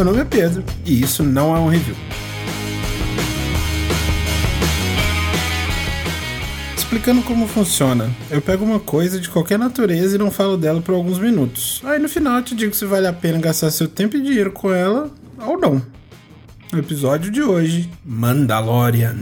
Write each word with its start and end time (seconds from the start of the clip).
Meu 0.00 0.06
nome 0.06 0.20
é 0.20 0.24
Pedro 0.24 0.64
e 0.86 1.02
isso 1.02 1.22
não 1.22 1.54
é 1.54 1.58
um 1.60 1.68
review. 1.68 1.94
Explicando 6.74 7.20
como 7.20 7.46
funciona, 7.46 8.08
eu 8.30 8.40
pego 8.40 8.64
uma 8.64 8.80
coisa 8.80 9.20
de 9.20 9.28
qualquer 9.28 9.58
natureza 9.58 10.14
e 10.14 10.18
não 10.18 10.30
falo 10.30 10.56
dela 10.56 10.80
por 10.80 10.94
alguns 10.94 11.18
minutos. 11.18 11.82
Aí 11.84 11.98
no 11.98 12.08
final 12.08 12.38
eu 12.38 12.42
te 12.42 12.54
digo 12.54 12.74
se 12.74 12.86
vale 12.86 13.08
a 13.08 13.12
pena 13.12 13.38
gastar 13.40 13.70
seu 13.70 13.86
tempo 13.86 14.16
e 14.16 14.22
dinheiro 14.22 14.52
com 14.52 14.72
ela 14.72 15.10
ou 15.36 15.60
não. 15.60 15.82
No 16.72 16.78
episódio 16.78 17.30
de 17.30 17.42
hoje, 17.42 17.90
Mandalorian. 18.02 19.18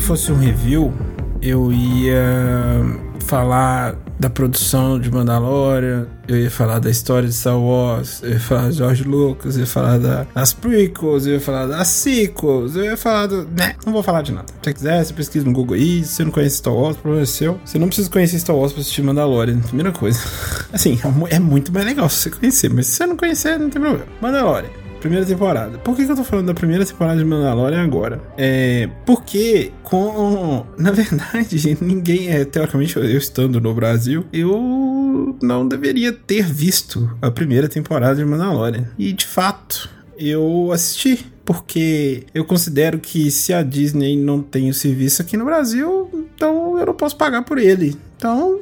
Fosse 0.00 0.30
um 0.32 0.36
review, 0.36 0.92
eu 1.40 1.72
ia 1.72 2.82
falar 3.20 3.96
da 4.18 4.30
produção 4.30 4.98
de 4.98 5.10
Mandalorian, 5.10 6.06
eu 6.26 6.38
ia 6.38 6.50
falar 6.50 6.78
da 6.78 6.90
história 6.90 7.28
de 7.28 7.34
Star 7.34 7.58
Wars, 7.58 8.22
eu 8.22 8.30
ia 8.30 8.40
falar 8.40 8.70
de 8.70 8.76
George 8.78 9.04
Lucas, 9.04 9.56
eu 9.56 9.60
ia 9.60 9.66
falar 9.66 9.98
da, 9.98 10.26
das 10.34 10.52
prequels, 10.52 11.26
eu 11.26 11.34
ia 11.34 11.40
falar 11.40 11.66
das 11.66 11.88
sequels, 11.88 12.76
eu 12.76 12.84
ia 12.84 12.96
falar 12.96 13.26
do. 13.26 13.46
Né, 13.48 13.74
não 13.84 13.92
vou 13.92 14.02
falar 14.02 14.22
de 14.22 14.32
nada. 14.32 14.46
Se 14.48 14.54
você 14.62 14.72
quiser, 14.72 15.04
você 15.04 15.12
pesquisa 15.12 15.44
no 15.44 15.52
Google 15.52 15.76
aí. 15.76 16.02
Se 16.04 16.14
você 16.14 16.24
não 16.24 16.30
conhece 16.30 16.56
Star 16.56 16.74
Wars, 16.74 16.96
problema 16.96 17.22
é 17.22 17.26
seu. 17.26 17.60
Você 17.64 17.78
não 17.78 17.88
precisa 17.88 18.08
conhecer 18.08 18.38
Star 18.38 18.56
Wars 18.56 18.72
pra 18.72 18.80
assistir 18.80 19.02
Mandalorian, 19.02 19.60
primeira 19.60 19.92
coisa. 19.92 20.20
Assim, 20.72 20.98
é 21.30 21.38
muito 21.38 21.72
mais 21.72 21.84
legal 21.84 22.08
se 22.08 22.16
você 22.16 22.30
conhecer, 22.30 22.70
mas 22.70 22.86
se 22.86 22.92
você 22.92 23.06
não 23.06 23.16
conhecer, 23.16 23.58
não 23.58 23.68
tem 23.68 23.82
problema. 23.82 24.06
Mandalorian. 24.20 24.85
Primeira 25.06 25.24
temporada. 25.24 25.78
Por 25.78 25.94
que, 25.94 26.04
que 26.04 26.10
eu 26.10 26.16
tô 26.16 26.24
falando 26.24 26.46
da 26.46 26.54
primeira 26.54 26.84
temporada 26.84 27.16
de 27.16 27.24
Mandalorian 27.24 27.84
agora? 27.84 28.20
É. 28.36 28.88
Porque 29.06 29.70
com. 29.84 30.66
Na 30.76 30.90
verdade, 30.90 31.56
gente, 31.58 31.84
ninguém 31.84 32.28
é. 32.28 32.44
Teoricamente, 32.44 32.96
eu 32.96 33.16
estando 33.16 33.60
no 33.60 33.72
Brasil, 33.72 34.24
eu 34.32 35.36
não 35.40 35.68
deveria 35.68 36.12
ter 36.12 36.44
visto 36.44 37.08
a 37.22 37.30
primeira 37.30 37.68
temporada 37.68 38.16
de 38.16 38.24
Mandalorian. 38.24 38.88
E 38.98 39.12
de 39.12 39.24
fato, 39.24 39.88
eu 40.18 40.72
assisti. 40.72 41.24
Porque 41.44 42.24
eu 42.34 42.44
considero 42.44 42.98
que 42.98 43.30
se 43.30 43.52
a 43.54 43.62
Disney 43.62 44.16
não 44.16 44.42
tem 44.42 44.68
o 44.68 44.74
serviço 44.74 45.22
aqui 45.22 45.36
no 45.36 45.44
Brasil, 45.44 46.10
então 46.34 46.76
eu 46.76 46.86
não 46.86 46.94
posso 46.94 47.16
pagar 47.16 47.42
por 47.42 47.58
ele. 47.58 47.96
Então, 48.16 48.58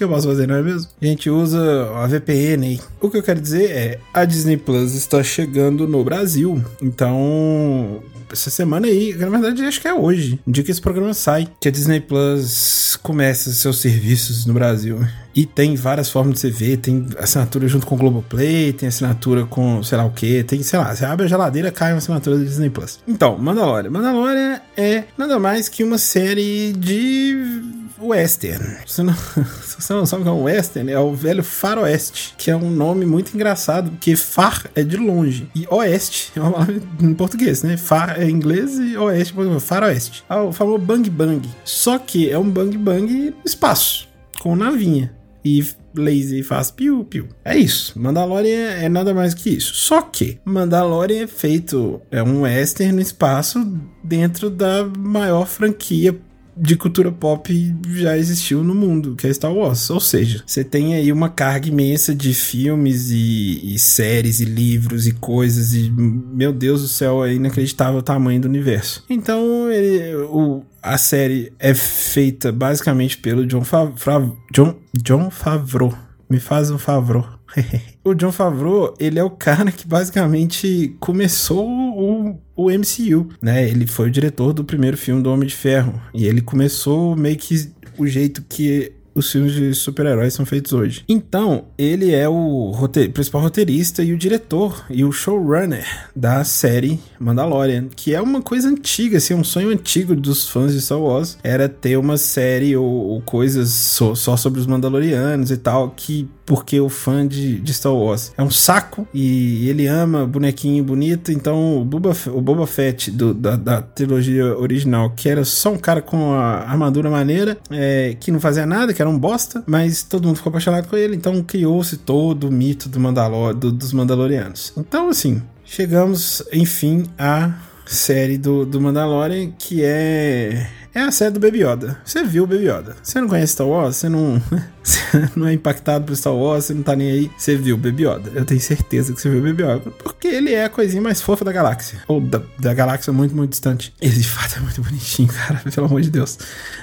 que 0.00 0.04
eu 0.04 0.08
posso 0.08 0.26
fazer, 0.26 0.46
não 0.46 0.54
é 0.54 0.62
mesmo? 0.62 0.90
A 1.00 1.04
gente 1.04 1.28
usa 1.28 1.90
a 1.94 2.06
VPN 2.06 2.66
aí. 2.66 2.80
O 3.00 3.10
que 3.10 3.18
eu 3.18 3.22
quero 3.22 3.38
dizer 3.38 3.70
é, 3.70 3.98
a 4.14 4.24
Disney 4.24 4.56
Plus 4.56 4.94
está 4.94 5.22
chegando 5.22 5.86
no 5.86 6.02
Brasil, 6.02 6.62
então 6.80 8.02
essa 8.32 8.48
semana 8.48 8.86
aí, 8.86 9.14
na 9.14 9.28
verdade 9.28 9.62
acho 9.62 9.80
que 9.80 9.88
é 9.88 9.92
hoje, 9.92 10.40
dia 10.46 10.62
que 10.64 10.70
esse 10.70 10.80
programa 10.80 11.12
sai, 11.12 11.48
que 11.60 11.68
a 11.68 11.70
Disney 11.70 12.00
Plus 12.00 12.96
começa 13.02 13.50
seus 13.52 13.78
serviços 13.78 14.46
no 14.46 14.54
Brasil. 14.54 15.00
E 15.34 15.44
tem 15.46 15.76
várias 15.76 16.10
formas 16.10 16.34
de 16.34 16.40
você 16.40 16.50
ver, 16.50 16.78
tem 16.78 17.06
assinatura 17.18 17.68
junto 17.68 17.86
com 17.86 17.94
o 17.94 17.98
Globoplay, 17.98 18.72
tem 18.72 18.88
assinatura 18.88 19.44
com 19.44 19.82
sei 19.82 19.98
lá 19.98 20.04
o 20.04 20.10
que, 20.10 20.42
tem, 20.44 20.62
sei 20.62 20.78
lá, 20.78 20.94
você 20.94 21.04
abre 21.04 21.26
a 21.26 21.28
geladeira, 21.28 21.70
cai 21.70 21.92
uma 21.92 21.98
assinatura 21.98 22.38
da 22.38 22.44
Disney 22.44 22.70
Plus. 22.70 23.00
Então, 23.06 23.36
Mandalorian. 23.38 23.90
Mandalorian 23.90 24.60
é 24.76 25.04
nada 25.16 25.38
mais 25.38 25.68
que 25.68 25.84
uma 25.84 25.98
série 25.98 26.72
de 26.72 27.79
western. 28.00 28.78
Você 28.86 29.02
não, 29.02 29.14
você 29.78 29.92
não 29.92 30.06
sabe 30.06 30.22
o 30.22 30.24
que 30.24 30.30
é 30.30 30.32
um 30.32 30.42
western? 30.42 30.92
É 30.92 30.98
o 30.98 31.14
velho 31.14 31.42
faroeste, 31.42 32.34
que 32.36 32.50
é 32.50 32.56
um 32.56 32.70
nome 32.70 33.04
muito 33.06 33.34
engraçado, 33.34 33.90
porque 33.90 34.16
far 34.16 34.70
é 34.74 34.82
de 34.82 34.96
longe 34.96 35.48
e 35.54 35.66
oeste 35.70 36.32
é 36.36 36.40
uma 36.40 36.52
palavra 36.52 36.80
em 37.00 37.14
português, 37.14 37.62
né? 37.62 37.76
Far 37.76 38.20
é 38.20 38.28
inglês 38.28 38.78
e 38.78 38.96
oeste 38.96 39.34
é 39.38 39.60
faroeste. 39.60 40.24
Ah, 40.28 40.42
o 40.42 40.52
famoso 40.52 40.78
bang 40.78 41.08
bang. 41.10 41.48
Só 41.64 41.98
que 41.98 42.30
é 42.30 42.38
um 42.38 42.48
bang 42.48 42.76
bang 42.76 43.34
espaço, 43.44 44.08
com 44.40 44.56
navinha. 44.56 45.14
E 45.42 45.64
laser 45.94 46.44
faz 46.44 46.70
piu 46.70 47.04
piu. 47.04 47.28
É 47.44 47.56
isso. 47.56 47.98
Mandalorian 47.98 48.70
é 48.72 48.88
nada 48.88 49.14
mais 49.14 49.34
que 49.34 49.50
isso. 49.50 49.74
Só 49.74 50.02
que 50.02 50.38
Mandalorian 50.44 51.24
é 51.24 51.26
feito 51.26 52.00
é 52.10 52.22
um 52.22 52.42
western 52.42 52.92
no 52.92 53.00
espaço 53.00 53.58
dentro 54.04 54.50
da 54.50 54.84
maior 54.84 55.46
franquia 55.46 56.18
de 56.60 56.76
cultura 56.76 57.10
pop 57.10 57.74
já 57.94 58.16
existiu 58.18 58.62
no 58.62 58.74
mundo, 58.74 59.16
que 59.16 59.26
é 59.26 59.32
Star 59.32 59.52
Wars. 59.52 59.88
Ou 59.90 60.00
seja, 60.00 60.42
você 60.46 60.62
tem 60.62 60.94
aí 60.94 61.10
uma 61.10 61.28
carga 61.28 61.68
imensa 61.68 62.14
de 62.14 62.34
filmes 62.34 63.10
e, 63.10 63.74
e, 63.74 63.78
séries 63.78 64.40
e 64.40 64.44
livros 64.44 65.06
e 65.06 65.12
coisas 65.12 65.72
e 65.72 65.90
meu 65.90 66.52
Deus 66.52 66.82
do 66.82 66.88
céu, 66.88 67.24
é 67.24 67.34
inacreditável 67.34 67.98
o 67.98 68.02
tamanho 68.02 68.40
do 68.40 68.48
universo. 68.48 69.04
Então, 69.08 69.70
ele, 69.70 70.14
o, 70.16 70.62
a 70.82 70.98
série 70.98 71.52
é 71.58 71.74
feita 71.74 72.52
basicamente 72.52 73.16
pelo 73.18 73.46
John, 73.46 73.64
Favreau. 73.64 74.36
John, 74.52 74.76
John 74.94 75.30
Favreau. 75.30 76.09
Me 76.30 76.38
faz 76.38 76.70
um 76.70 76.78
favor. 76.78 77.40
o 78.04 78.14
John 78.14 78.30
Favreau, 78.30 78.94
ele 79.00 79.18
é 79.18 79.24
o 79.24 79.30
cara 79.30 79.72
que 79.72 79.86
basicamente 79.86 80.96
começou 81.00 81.68
o, 81.68 82.40
o 82.54 82.70
MCU, 82.70 83.28
né? 83.42 83.68
Ele 83.68 83.86
foi 83.86 84.08
o 84.08 84.10
diretor 84.10 84.52
do 84.52 84.64
primeiro 84.64 84.96
filme 84.96 85.22
do 85.22 85.32
Homem 85.32 85.48
de 85.48 85.56
Ferro. 85.56 86.00
E 86.14 86.26
ele 86.26 86.40
começou 86.40 87.16
meio 87.16 87.36
que 87.36 87.72
o 87.98 88.06
jeito 88.06 88.42
que 88.48 88.92
os 89.20 89.30
filmes 89.30 89.52
de 89.52 89.72
super-heróis 89.74 90.34
são 90.34 90.44
feitos 90.44 90.72
hoje. 90.72 91.04
Então, 91.08 91.66
ele 91.78 92.12
é 92.12 92.28
o 92.28 92.72
principal 93.12 93.40
roteirista 93.42 94.02
e 94.02 94.12
o 94.12 94.18
diretor 94.18 94.84
e 94.90 95.04
o 95.04 95.12
showrunner 95.12 96.10
da 96.14 96.42
série 96.42 96.98
Mandalorian, 97.18 97.88
que 97.94 98.14
é 98.14 98.20
uma 98.20 98.42
coisa 98.42 98.68
antiga, 98.68 99.18
assim, 99.18 99.34
um 99.34 99.44
sonho 99.44 99.70
antigo 99.70 100.16
dos 100.16 100.48
fãs 100.48 100.72
de 100.72 100.80
Star 100.80 100.98
Wars, 100.98 101.38
era 101.42 101.68
ter 101.68 101.96
uma 101.96 102.16
série 102.16 102.76
ou, 102.76 102.84
ou 102.84 103.20
coisas 103.20 103.70
só, 103.70 104.14
só 104.14 104.36
sobre 104.36 104.60
os 104.60 104.66
Mandalorianos 104.66 105.50
e 105.50 105.56
tal, 105.56 105.90
que 105.90 106.28
porque 106.50 106.80
o 106.80 106.88
fã 106.88 107.24
de, 107.24 107.60
de, 107.60 107.72
Star 107.72 107.94
Wars 107.94 108.32
é 108.36 108.42
um 108.42 108.50
saco 108.50 109.06
e 109.14 109.68
ele 109.68 109.86
ama 109.86 110.26
bonequinho 110.26 110.82
bonito, 110.82 111.30
então 111.30 111.80
o 111.80 111.84
Boba, 111.84 112.12
o 112.26 112.40
Boba 112.40 112.66
Fett 112.66 113.08
do, 113.08 113.32
da, 113.32 113.54
da, 113.54 113.80
trilogia 113.80 114.58
original, 114.58 115.10
que 115.10 115.28
era 115.28 115.44
só 115.44 115.72
um 115.72 115.78
cara 115.78 116.02
com 116.02 116.32
a 116.32 116.62
armadura 116.68 117.08
maneira, 117.08 117.56
é, 117.70 118.16
que 118.18 118.32
não 118.32 118.40
fazia 118.40 118.66
nada, 118.66 118.92
que 118.92 119.00
era 119.00 119.08
um 119.08 119.16
bosta, 119.16 119.62
mas 119.64 120.02
todo 120.02 120.26
mundo 120.26 120.38
ficou 120.38 120.50
apaixonado 120.50 120.88
com 120.88 120.96
ele, 120.96 121.14
então 121.14 121.40
criou-se 121.40 121.98
todo 121.98 122.48
o 122.48 122.50
mito 122.50 122.88
do 122.88 122.98
Mandalor, 122.98 123.54
do, 123.54 123.70
dos 123.70 123.92
Mandalorianos. 123.92 124.72
Então, 124.76 125.08
assim, 125.08 125.40
chegamos, 125.64 126.42
enfim, 126.52 127.04
à 127.16 127.54
série 127.86 128.36
do, 128.36 128.66
do 128.66 128.80
Mandalorian, 128.80 129.52
que 129.56 129.84
é 129.84 130.66
é 130.94 131.00
a 131.00 131.10
série 131.10 131.32
do 131.32 131.40
Baby 131.40 131.62
Yoda. 131.62 131.98
Você 132.04 132.22
viu 132.24 132.44
o 132.44 132.46
Baby 132.46 132.68
Yoda. 132.68 132.96
Você 133.02 133.20
não 133.20 133.28
conhece 133.28 133.52
Star 133.52 133.66
Wars? 133.66 133.96
Você 133.96 134.08
não, 134.08 134.42
você 134.82 135.00
não 135.36 135.46
é 135.46 135.52
impactado 135.52 136.04
por 136.04 136.16
Star 136.16 136.34
Wars? 136.34 136.64
Você 136.64 136.74
não 136.74 136.82
tá 136.82 136.96
nem 136.96 137.10
aí? 137.10 137.30
Você 137.36 137.56
viu 137.56 137.76
o 137.76 137.78
Baby 137.78 138.06
Yoda. 138.06 138.32
Eu 138.34 138.44
tenho 138.44 138.60
certeza 138.60 139.12
que 139.12 139.20
você 139.20 139.30
viu 139.30 139.40
o 139.40 139.42
Baby 139.42 139.62
Yoda. 139.62 139.90
Porque 140.02 140.28
ele 140.28 140.52
é 140.52 140.64
a 140.64 140.68
coisinha 140.68 141.00
mais 141.00 141.20
fofa 141.20 141.44
da 141.44 141.52
galáxia. 141.52 142.00
Ou 142.08 142.20
da, 142.20 142.42
da 142.58 142.74
galáxia 142.74 143.12
muito, 143.12 143.34
muito 143.34 143.50
distante. 143.50 143.94
Ele 144.00 144.16
de 144.16 144.28
fato 144.28 144.56
é 144.56 144.60
muito 144.60 144.82
bonitinho, 144.82 145.28
cara. 145.32 145.62
Pelo 145.72 145.86
amor 145.86 146.00
de 146.00 146.10
Deus. 146.10 146.38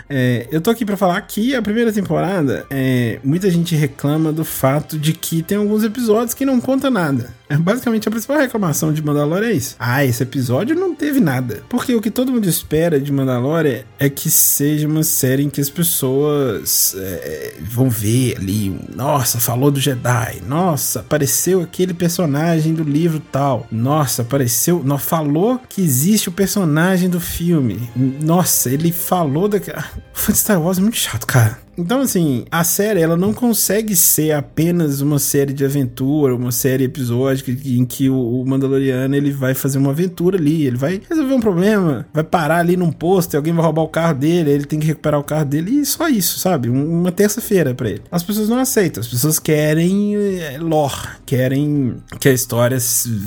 É, 0.10 0.48
eu 0.52 0.62
tô 0.62 0.70
aqui 0.70 0.86
para 0.86 0.96
falar 0.96 1.20
que 1.22 1.54
a 1.56 1.62
primeira 1.62 1.92
temporada, 1.92 2.66
é, 2.70 3.20
muita 3.24 3.50
gente 3.50 3.76
reclama 3.76 4.32
do 4.32 4.46
fato 4.46 4.98
de 4.98 5.14
que 5.14 5.44
tem 5.44 5.58
alguns 5.58 5.84
episódios 5.84 6.34
que 6.34 6.46
não 6.46 6.62
conta 6.62 6.90
nada. 6.90 7.36
É 7.50 7.56
basicamente 7.56 8.08
a 8.08 8.12
principal 8.12 8.38
reclamação 8.38 8.92
de 8.92 9.02
Mandalorian 9.02 9.50
é 9.50 9.54
isso. 9.54 9.76
Ah, 9.80 10.04
esse 10.04 10.22
episódio 10.22 10.76
não 10.76 10.94
teve 10.94 11.20
nada. 11.20 11.64
Porque 11.70 11.96
o 11.96 12.02
que 12.02 12.12
todo 12.12 12.32
mundo 12.32 12.48
espera 12.48 13.00
de 13.00 13.12
Mandalorian 13.12 13.84
é 14.00 14.10
que 14.10 14.30
seja 14.30 14.88
uma 14.88 15.04
série 15.04 15.44
em 15.44 15.50
que 15.50 15.62
as 15.62 15.70
pessoas 15.70 16.96
é, 16.98 17.56
vão 17.62 17.90
ver 17.90 18.38
ali. 18.38 18.80
Nossa, 18.94 19.40
falou 19.40 19.72
do 19.72 19.80
Jedi. 19.80 20.42
Nossa, 20.48 21.00
apareceu 21.00 21.62
aquele 21.62 21.94
personagem 21.94 22.74
do 22.74 22.84
livro 22.84 23.20
tal. 23.32 23.68
Nossa, 23.72 24.22
apareceu. 24.22 24.82
Não, 24.84 24.98
falou 24.98 25.60
que 25.70 25.82
existe 25.82 26.30
o 26.30 26.32
personagem 26.32 27.10
do 27.10 27.20
filme. 27.20 27.90
Nossa, 27.96 28.70
ele 28.70 28.92
falou 28.92 29.48
da. 29.48 29.60
Fã 30.14 30.32
de 30.32 30.38
Star 30.38 30.62
Wars 30.62 30.78
é 30.78 30.82
muito 30.82 30.98
chato, 30.98 31.26
cara 31.26 31.67
Então, 31.78 32.02
assim, 32.02 32.46
a 32.52 32.64
série 32.64 33.02
ela 33.02 33.16
não 33.16 33.34
consegue 33.34 33.96
ser 33.96 34.32
apenas 34.32 35.02
uma 35.02 35.20
série 35.20 35.54
de 35.54 35.64
aventura, 35.64 36.36
uma 36.36 36.52
série 36.52 36.86
episódica 36.86 37.52
em 37.52 37.86
que 37.86 38.10
o 38.10 38.44
Mandaloriano 38.46 39.16
ele 39.16 39.32
vai 39.32 39.54
fazer 39.54 39.78
uma 39.78 39.92
aventura 39.92 40.38
ali, 40.38 40.66
ele 40.66 40.78
vai 40.78 41.02
resolver 41.08 41.34
um 41.34 41.40
problema, 41.40 42.08
vai 42.14 42.24
parar 42.24 42.58
ali 42.58 42.76
num 42.76 42.92
posto, 42.92 43.34
e 43.34 43.38
alguém 43.38 43.54
vai 43.54 43.64
roubar 43.64 43.84
o 43.84 43.88
carro 43.88 44.16
dele, 44.16 44.52
ele 44.52 44.66
tem 44.66 44.80
que 44.80 44.88
recuperar 44.88 45.20
o 45.20 45.24
carro 45.24 45.46
dele 45.46 45.82
e 45.82 45.86
só 45.86 46.08
isso, 46.10 46.40
sabe? 46.40 46.70
Uma 46.70 47.12
terça-feira 47.12 47.76
para 47.76 47.90
ele. 47.90 48.02
As 48.12 48.24
pessoas 48.24 48.50
não 48.50 48.60
aceitam, 48.60 49.02
as 49.02 49.08
pessoas 49.08 49.38
querem 49.38 50.16
é, 50.16 50.58
lore, 50.60 51.08
querem 51.26 51.98
que 52.20 52.28
a 52.28 52.34
história 52.34 52.80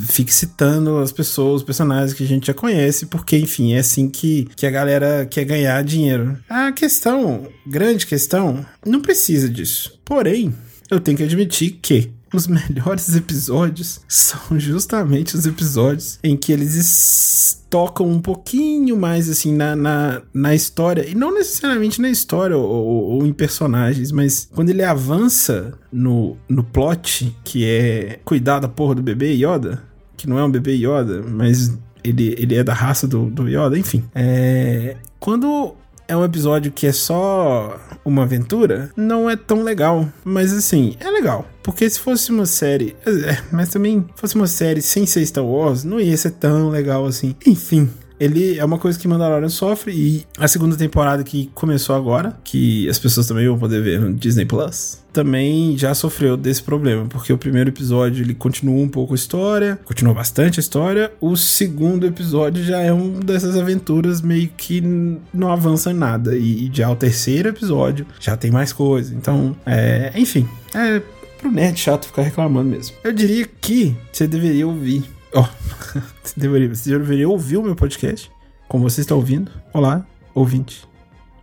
fique 0.09 0.35
citando 0.35 0.99
as 0.99 1.13
pessoas, 1.13 1.61
os 1.61 1.63
personagens 1.63 2.13
que 2.13 2.25
a 2.25 2.27
gente 2.27 2.49
já 2.49 2.55
conhece, 2.55 3.07
porque, 3.07 3.37
enfim, 3.37 3.75
é 3.75 3.79
assim 3.79 4.09
que, 4.09 4.49
que 4.57 4.67
a 4.67 4.71
galera 4.71 5.27
quer 5.27 5.45
ganhar 5.45 5.83
dinheiro. 5.85 6.37
A 6.49 6.73
questão, 6.73 7.47
grande 7.67 8.07
questão, 8.07 8.40
não 8.85 9.01
precisa 9.01 9.49
disso. 9.49 10.01
Porém, 10.05 10.55
eu 10.91 11.01
tenho 11.01 11.17
que 11.17 11.25
admitir 11.25 11.79
que 11.81 12.11
os 12.33 12.47
melhores 12.47 13.15
episódios 13.17 14.01
são 14.09 14.59
justamente 14.59 15.35
os 15.35 15.47
episódios 15.47 16.19
em 16.23 16.37
que 16.37 16.53
eles 16.53 17.65
tocam 17.69 18.09
um 18.09 18.21
pouquinho 18.21 18.97
mais 18.97 19.29
assim 19.29 19.55
na, 19.55 19.77
na, 19.77 20.23
na 20.35 20.55
história, 20.55 21.09
e 21.09 21.15
não 21.15 21.33
necessariamente 21.33 22.01
na 22.01 22.11
história 22.11 22.57
ou, 22.57 22.65
ou, 22.65 23.05
ou, 23.13 23.27
em 23.27 23.33
personagens, 23.33 24.11
mas 24.11 24.49
quando 24.53 24.71
ele 24.71 24.83
avança 24.83 25.73
no, 25.93 26.37
no 26.49 26.65
plot, 26.65 27.37
que 27.45 27.65
é 27.65 28.19
cuidar 28.25 28.59
da 28.59 28.69
porra 28.69 28.97
do 28.97 29.03
bebê 29.03 29.33
Yoda, 29.35 29.83
que 30.17 30.29
não 30.29 30.39
é 30.39 30.45
um 30.45 30.51
bebê 30.51 30.73
Yoda, 30.73 31.23
mas 31.23 31.79
ele, 32.03 32.35
ele 32.39 32.57
é 32.57 32.65
da 32.65 32.75
raça 32.75 33.07
do, 33.07 33.31
do 33.31 33.49
Yoda, 33.49 33.79
enfim. 33.79 34.03
É, 34.15 34.97
quando 35.21 35.77
é 36.11 36.17
um 36.17 36.25
episódio 36.25 36.73
que 36.73 36.89
é 36.89 36.93
só 36.93 37.81
uma 38.05 38.25
aventura, 38.25 38.91
não 38.97 39.31
é 39.31 39.37
tão 39.37 39.63
legal. 39.63 40.09
Mas 40.25 40.53
assim, 40.53 40.97
é 40.99 41.09
legal. 41.09 41.49
Porque 41.63 41.89
se 41.89 42.01
fosse 42.01 42.33
uma 42.33 42.47
série. 42.47 42.97
É, 43.07 43.39
mas 43.53 43.69
também 43.69 44.05
fosse 44.17 44.35
uma 44.35 44.49
série 44.49 44.83
sem 44.83 45.07
ser 45.07 45.25
Star 45.25 45.45
Wars, 45.45 45.85
não 45.85 46.01
ia 46.01 46.17
ser 46.17 46.33
tão 46.33 46.69
legal 46.69 47.07
assim. 47.07 47.37
Enfim, 47.47 47.89
ele 48.19 48.59
é 48.59 48.65
uma 48.65 48.77
coisa 48.77 48.99
que 48.99 49.07
Mandalorian 49.07 49.49
sofre 49.49 49.93
e 49.93 50.27
a 50.37 50.49
segunda 50.49 50.77
temporada 50.77 51.23
que 51.23 51.49
começou 51.55 51.95
agora, 51.95 52.37
que 52.43 52.89
as 52.89 52.99
pessoas 52.99 53.29
também 53.29 53.47
vão 53.47 53.59
poder 53.59 53.81
ver 53.81 54.01
no 54.01 54.13
Disney 54.13 54.45
Plus, 54.45 54.99
também 55.13 55.77
já 55.77 55.95
sofreu 55.95 56.37
desse 56.37 56.63
problema, 56.63 57.07
porque 57.07 57.33
o 57.33 57.39
primeiro 57.39 57.71
episódio 57.71 58.25
ele 58.25 58.35
continua 58.35 58.83
um 58.83 58.89
pouco 58.89 59.13
a 59.13 59.17
história, 59.17 59.79
continua 59.85 60.15
bastante 60.15 60.59
a 60.59 60.63
história, 60.63 61.13
o 61.21 61.37
segundo 61.37 62.07
episódio 62.07 62.63
já 62.65 62.81
é 62.81 62.93
um 62.93 63.21
dessas 63.21 63.57
aventuras 63.57 64.21
meio 64.21 64.49
que 64.57 64.81
não 65.33 65.53
avança 65.53 65.91
em 65.91 65.95
nada 65.95 66.37
e 66.37 66.71
já 66.73 66.91
o 66.91 66.97
terceiro 66.97 67.49
episódio 67.49 68.07
já 68.19 68.37
tem 68.37 68.51
mais 68.51 68.73
coisa. 68.73 69.15
Então, 69.15 69.57
é, 69.67 70.13
enfim, 70.15 70.49
é 70.75 71.01
pro 71.39 71.51
nerd 71.51 71.79
chato 71.79 72.07
ficar 72.07 72.23
reclamando 72.23 72.69
mesmo. 72.69 72.97
Eu 73.03 73.13
diria 73.13 73.47
que 73.61 73.97
você 74.13 74.27
deveria 74.27 74.67
ouvir 74.67 75.05
Ó, 75.33 75.43
oh, 75.47 75.99
deveria, 76.37 76.75
você 76.75 76.91
deveria 76.91 77.29
ouvir 77.29 77.57
o 77.57 77.63
meu 77.63 77.77
podcast, 77.77 78.31
como 78.69 78.89
você 78.89 79.01
está 79.01 79.15
ouvindo. 79.15 79.51
Olá, 79.73 80.05
ouvinte. 80.35 80.85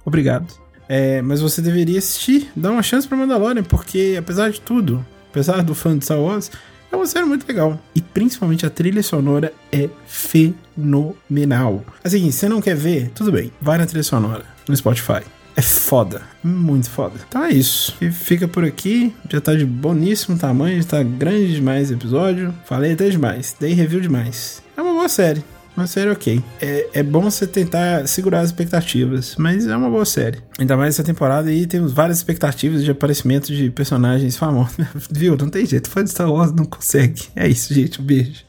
Obrigado. 0.06 0.67
É, 0.90 1.22
mas 1.22 1.42
você 1.42 1.62
deveria 1.62 2.00
assistir, 2.00 2.50
dar 2.56 2.72
uma 2.72 2.84
chance 2.84 3.08
pra 3.08 3.18
Mandalorian, 3.18 3.64
porque 3.64 4.16
apesar 4.18 4.50
de 4.50 4.62
tudo, 4.62 5.06
apesar 5.30 5.62
do 5.62 5.76
fã 5.76 5.98
de 5.98 6.06
Star 6.06 6.20
Wars, 6.20 6.50
é 6.92 6.96
uma 6.96 7.06
série 7.06 7.26
muito 7.26 7.48
legal. 7.48 7.80
E 7.94 8.02
principalmente 8.02 8.66
a 8.66 8.70
trilha 8.70 9.04
sonora 9.04 9.54
é 9.72 9.90
fenomenal. 10.06 11.84
Assim, 12.04 12.32
você 12.32 12.48
não 12.48 12.62
quer 12.62 12.76
ver? 12.76 13.12
Tudo 13.14 13.32
bem, 13.32 13.52
vai 13.62 13.78
na 13.78 13.86
trilha 13.86 14.04
sonora, 14.04 14.46
no 14.68 14.76
Spotify. 14.76 15.24
É 15.56 15.62
foda, 15.62 16.22
muito 16.44 16.88
foda. 16.88 17.16
Então 17.28 17.44
é 17.44 17.50
isso. 17.50 17.96
E 18.00 18.12
fica 18.12 18.48
por 18.48 18.64
aqui. 18.64 19.12
Já 19.28 19.42
tá 19.42 19.56
de 19.56 19.66
boníssimo 19.66 20.38
tamanho, 20.38 20.78
está 20.78 21.02
grande 21.02 21.56
demais 21.56 21.90
o 21.90 21.96
episódio. 21.96 22.54
Falei 22.66 22.94
até 22.94 23.10
demais, 23.10 23.56
dei 23.60 23.74
review 23.74 24.00
demais. 24.00 24.62
É 24.78 24.82
uma 24.84 24.94
boa 24.94 25.10
série. 25.10 25.44
Uma 25.78 25.86
série 25.86 26.10
ok. 26.10 26.44
É, 26.60 26.90
é 26.92 27.04
bom 27.04 27.22
você 27.22 27.46
tentar 27.46 28.08
segurar 28.08 28.40
as 28.40 28.48
expectativas, 28.48 29.36
mas 29.38 29.68
é 29.68 29.78
uma 29.78 29.92
boa 29.92 30.06
série. 30.06 30.40
Ainda 30.58 30.76
mais 30.76 30.96
essa 30.96 31.04
temporada 31.04 31.50
aí 31.50 31.68
temos 31.68 31.94
várias 31.94 32.18
expectativas 32.18 32.84
de 32.84 32.90
aparecimento 32.90 33.54
de 33.54 33.70
personagens 33.70 34.36
famosos. 34.36 34.76
Viu? 35.12 35.38
Não 35.38 35.50
tem 35.50 35.68
jeito. 35.68 35.88
Fã 35.88 36.04
de 36.04 36.10
Star 36.10 36.34
Wars 36.34 36.52
não 36.52 36.66
consegue. 36.66 37.26
É 37.36 37.48
isso, 37.48 37.76
gente. 37.76 38.02
Um 38.02 38.04
beijo. 38.04 38.47